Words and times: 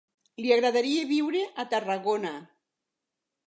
Li 0.45 0.53
agradaria 0.55 1.03
viure 1.11 1.43
a 1.65 1.67
Tarragona. 1.77 2.35